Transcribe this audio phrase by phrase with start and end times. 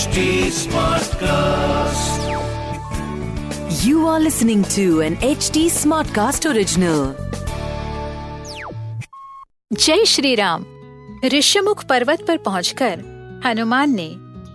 [0.00, 0.20] HD
[0.56, 2.20] Smartcast.
[3.84, 7.02] You are listening to an HD Smartcast original.
[9.72, 10.64] जय श्री राम
[11.24, 13.04] ऋषिमुख पर्वत पर पहुंचकर
[13.44, 14.08] हनुमान ने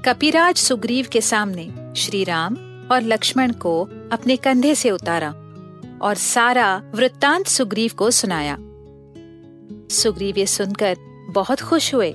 [0.06, 1.70] कपिराज सुग्रीव के सामने
[2.02, 2.56] श्री राम
[2.92, 3.80] और लक्ष्मण को
[4.12, 5.30] अपने कंधे से उतारा
[6.02, 8.58] और सारा वृत्तांत सुग्रीव को सुनाया
[9.96, 10.96] सुग्रीव ये सुनकर
[11.30, 12.14] बहुत खुश हुए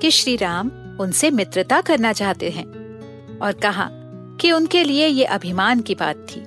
[0.00, 0.70] कि श्री राम
[1.00, 2.66] उनसे मित्रता करना चाहते हैं
[3.38, 3.88] और कहा
[4.40, 6.40] कि उनके लिए ये अभिमान की बात थी।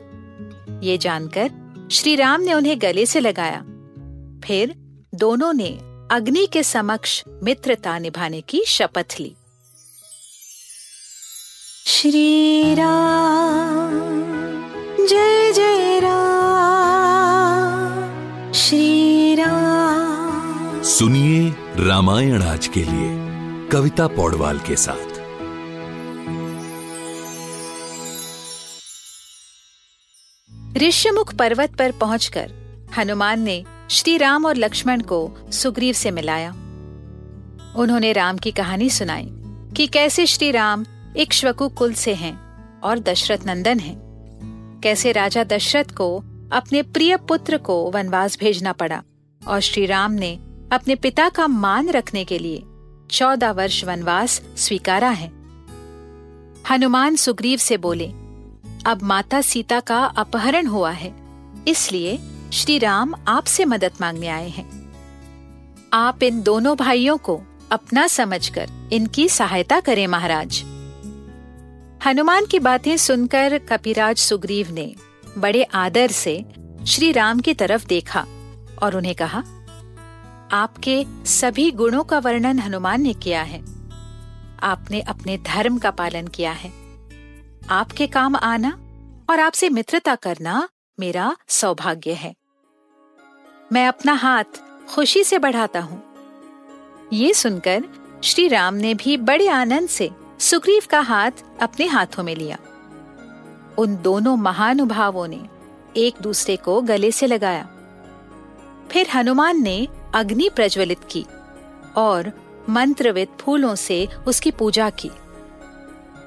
[0.88, 1.52] ये जानकर
[1.92, 3.60] श्री राम ने उन्हें गले से लगाया।
[4.44, 4.76] फिर
[5.16, 5.80] दोनों ने
[6.12, 9.36] अग्नि के समक्ष मित्रता निभाने की शपथ ली।
[11.86, 14.00] श्री राम
[15.06, 16.30] जय जय राम।
[18.54, 23.29] श्री राम सुनिए रामायण आज के लिए।
[23.72, 25.20] कविता पौडवाल के साथ।
[30.78, 32.52] ऋषिमुख पर्वत पर पहुंचकर
[32.98, 36.50] हनुमान ने श्री राम और लक्ष्मण को सुग्रीव से मिलाया।
[37.76, 39.28] उन्होंने राम की कहानी सुनाई
[39.78, 42.36] कि कैसे श्री राम इक्ष्वकु कुल से हैं
[42.80, 43.98] और दशरथ नंदन हैं।
[44.84, 49.04] कैसे राजा दशरथ को अपने प्रिय पुत्र को वनवास भेजना पड़ा
[49.48, 50.40] और श्री राम ने
[50.72, 52.64] अपने पिता का मान रखने के लिए
[53.12, 55.28] चौदह वर्ष वनवास स्वीकारा है।
[56.72, 58.08] हनुमान सुग्रीव से बोले,
[58.86, 61.14] अब माता सीता का अपहरण हुआ है,
[61.68, 62.20] इसलिए
[62.54, 64.68] श्री राम आपसे मदद मांगने आए हैं।
[65.94, 70.64] आप इन दोनों भाइयों को अपना समझकर इनकी सहायता करें महाराज।
[72.06, 74.94] हनुमान की बातें सुनकर कपिराज सुग्रीव ने
[75.38, 76.46] बड़े आदर से
[76.88, 78.26] श्री राम की तरफ़ देखा
[78.84, 79.44] और उन्हें कहा
[80.52, 83.60] आपके सभी गुणों का वर्णन हनुमान ने किया है।
[84.64, 86.74] आपने अपने धर्म का पालन किया है।
[87.70, 88.80] आपके काम आना
[89.30, 92.36] और आपसे मित्रता करना मेरा सौभाग्य है।
[93.74, 94.44] मैं अपना हाथ
[94.90, 96.04] खुशी से बढ़ाता हूँ।
[97.14, 97.84] ये सुनकर
[98.24, 100.10] श्री राम ने भी बड़े आनंद से
[100.40, 102.58] सुग्रीव का हाथ अपने हाथों में लिया।
[103.78, 105.46] उन दोनों महानुभावों ने
[105.98, 107.70] एक दूसरे को गले से लगाया।
[108.92, 111.26] फिर हनुमान ने अग्नि प्रज्वलित की
[111.98, 112.32] और
[112.70, 115.12] मंत्रवित फूलों से उसकी पूजा की।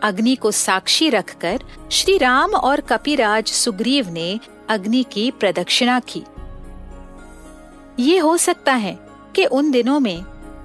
[0.03, 1.63] अग्नि को साक्षी रखकर
[1.93, 6.23] श्री राम और कपिराज सुग्रीव ने अग्नि की प्रदक्षिणा की।
[7.99, 8.99] ये हो सकता है
[9.37, 10.23] कि उन दिनों में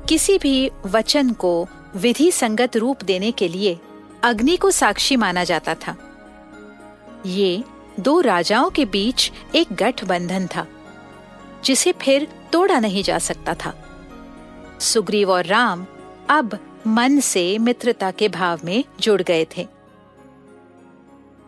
[0.09, 3.79] किसी भी वचन को विधि संगत रूप देने के लिए
[4.23, 5.95] अग्नि को साक्षी माना जाता था।
[7.25, 7.63] ये
[7.99, 10.65] दो राजाओं के बीच एक गठबंधन था,
[11.65, 13.73] जिसे फिर तोड़ा नहीं जा सकता था।
[14.79, 15.85] सुग्रीव और राम
[16.29, 19.67] अब मन से मित्रता के भाव में जुड़ गए थे।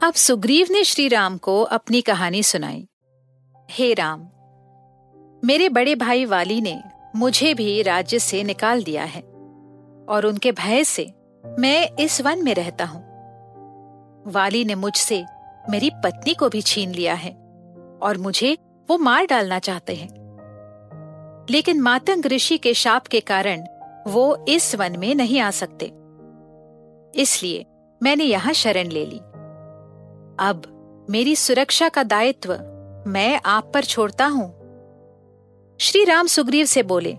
[0.04, 2.88] अब सुग्रीव ने श्री राम को अपनी कहानी सुनाई।
[3.72, 4.28] हे राम,
[5.44, 6.82] मेरे बड़े भाई वाली ने
[7.16, 9.22] मुझे भी राज्य से निकाल दिया है
[10.10, 11.12] और उनके भय से
[11.46, 13.02] मैं इस वन में रहता हूँ।
[14.28, 15.24] वाली ने मुझसे
[15.70, 17.32] मेरी पत्नी को भी छीन लिया है
[18.02, 18.58] और मुझे
[18.90, 20.19] वो मार डालना चाहते हैं।
[21.50, 23.64] लेकिन मातंग ऋषि के शाप के कारण
[24.08, 25.86] वो इस वन में नहीं आ सकते।
[27.22, 27.66] इसलिए
[28.04, 29.18] मैंने यहाँ शरण ले ली।
[30.40, 30.76] अब
[31.10, 32.54] मेरी सुरक्षा का दायित्व
[33.08, 34.60] मैं आप पर छोड़ता हूँ।
[35.80, 37.14] श्री राम सुग्रीव से बोले,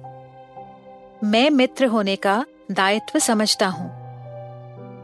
[1.24, 4.00] मैं मित्र होने का दायित्व समझता हूँ।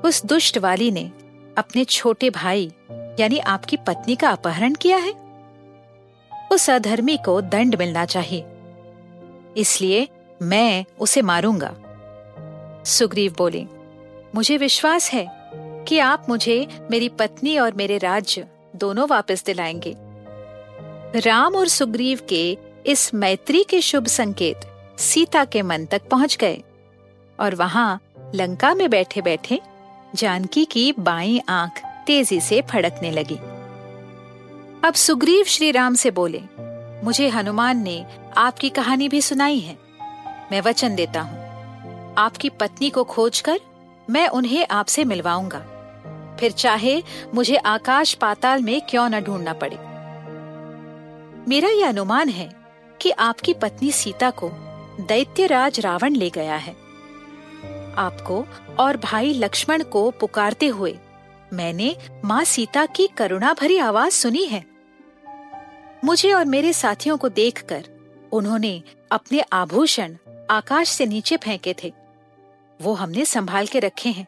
[0.00, 1.12] उस दुष्ट वाली ने
[1.58, 2.72] अपने छोटे भाई,
[3.20, 5.12] यानी आपकी पत्नी का अपहरण किया है?
[6.52, 8.44] उस अधर्मी को दंड मिलना चाहिए।
[9.56, 10.08] इसलिए
[10.42, 11.74] मैं उसे मारूँगा।
[12.86, 13.66] सुग्रीव बोले,
[14.34, 15.26] मुझे विश्वास है
[15.88, 18.46] कि आप मुझे, मेरी पत्नी और मेरे राज्य
[18.76, 19.96] दोनों वापस दिलाएँगे।
[21.20, 24.60] राम और सुग्रीव के इस मैत्री के शुभ संकेत
[24.98, 26.62] सीता के मन तक पहुँच गए
[27.40, 28.00] और वहाँ
[28.34, 29.60] लंका में बैठे बैठे
[30.14, 33.38] जानकी की बाई आँख तेज़ी से फड़कने लगी।
[34.84, 36.42] अब सुग्रीव श्री राम से बोले,
[37.04, 38.06] मुझे हनुमान ने
[38.38, 39.78] आपकी कहानी भी सुनाई है।
[40.52, 41.38] मैं वचन देता हूँ।
[42.18, 43.60] आपकी पत्नी को खोजकर
[44.10, 45.58] मैं उन्हें आपसे मिलवाऊँगा।
[46.40, 47.02] फिर चाहे
[47.34, 49.76] मुझे आकाश पाताल में क्यों न ढूंढना पड़े।
[51.48, 52.50] मेरा यह अनुमान है
[53.00, 54.50] कि आपकी पत्नी सीता को
[55.00, 56.76] दैत्यराज रावण ले गया है।
[57.96, 58.44] आपको
[58.78, 60.98] और भाई लक्ष्मण को पुकारते हुए
[61.52, 64.64] मैंने माँ सीता की करुणा भरी आवाज़ सुनी है।
[66.04, 67.95] मुझे और मेरे साथियों को देखकर
[68.36, 70.16] उन्होंने अपने आभूषण
[70.50, 71.92] आकाश से नीचे फेंके थे।
[72.82, 74.26] वो हमने संभाल के रखे हैं।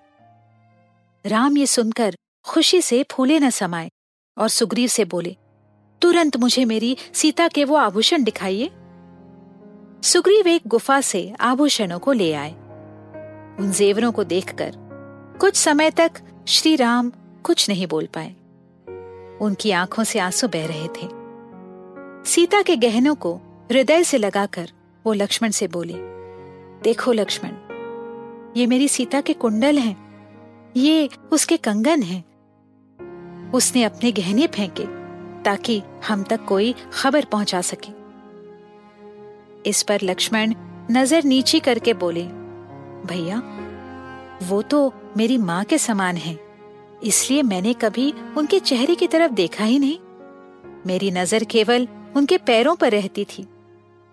[1.27, 2.15] राम ये सुनकर
[2.45, 3.91] खुशी से फूले न समाये
[4.39, 5.37] और सुग्रीव से बोले,
[6.03, 8.71] तुरंत मुझे मेरी सीता के वो आभूषण दिखाइए।
[10.03, 12.53] सुग्रीव एक गुफा से आभूषणों को ले आए।
[13.61, 14.73] उन जेवरों को देखकर
[15.41, 16.13] कुछ समय तक
[16.49, 17.13] श्री राम
[17.43, 18.31] कुछ नहीं बोल पाए।
[19.39, 21.09] उनकी आँखों से आँसू बह रहे थे।
[22.31, 24.71] सीता के गहनों को हृदय से लगाकर
[25.05, 25.95] वो लक्ष्मण से बोले,
[26.83, 27.51] देखो लक्ष्मण,
[28.57, 29.97] ये मेरी सीता के कुंडल हैं,
[30.77, 32.25] ये उसके कंगन हैं।
[33.53, 34.85] उसने अपने गहने फेंके
[35.45, 37.93] ताकि हम तक कोई खबर पहुँचा सके।
[39.69, 40.55] इस पर लक्ष्मण
[40.91, 42.25] नज़र नीची करके बोले,
[43.05, 43.43] भैया,
[44.43, 46.39] वो तो मेरी माँ के समान है,
[47.05, 49.99] इसलिए मैंने कभी उनके चेहरे की तरफ़ देखा ही नहीं।
[50.87, 53.47] मेरी नज़र केवल उनके पैरों पर रहती थी।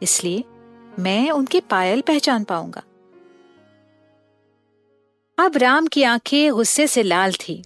[0.02, 0.44] इसलिए
[1.00, 2.84] मैं उनके पायल पहचान पाऊँगा।
[5.38, 7.64] अब राम की आँखें गुस्से से लाल थी,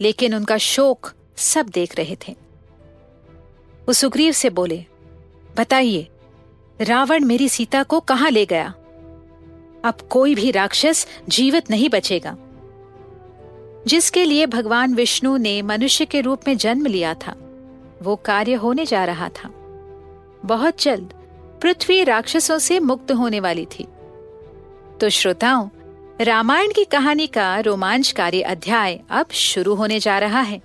[0.00, 2.32] लेकिन उनका शोक सब देख रहे थे।
[3.86, 4.84] वो सुग्रीव से बोले,
[5.58, 6.08] बताइए,
[6.80, 8.68] रावण मेरी सीता को कहाँ ले गया?
[9.84, 12.36] अब कोई भी राक्षस जीवित नहीं बचेगा।
[13.86, 17.36] जिसके लिए भगवान विष्णु ने मनुष्य के रूप में जन्म लिया था,
[18.02, 19.48] वो कार्य होने जा रहा था।
[20.44, 21.19] बहुत जल्द
[21.62, 23.84] पृथ्वी राक्षसों से मुक्त होने वाली थी।
[25.00, 25.68] तो श्रोताओं,
[26.20, 30.62] रामायण की कहानी का रोमांचकारी अध्याय अब शुरू होने जा रहा है।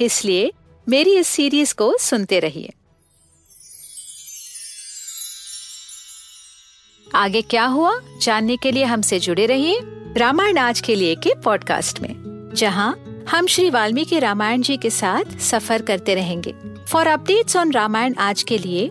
[0.00, 0.52] इसलिए
[0.88, 2.72] मेरी इस सीरीज़ को सुनते रहिए।
[7.14, 9.80] आगे क्या हुआ, जानने के लिए हमसे जुड़े रहिए
[10.16, 12.14] रामायण आज के लिए के पॉडकास्ट में,
[12.54, 16.54] जहाँ हम श्री वाल्मीकि रामायण जी के साथ सफ़र करते रहेंगे।
[16.84, 18.90] फॉर अपडेट्स ऑन रामायण आज के लिए